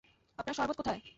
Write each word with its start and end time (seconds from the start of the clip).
আপনার 0.39 0.55
শরবত 0.55 0.75
কোথায়? 0.77 1.01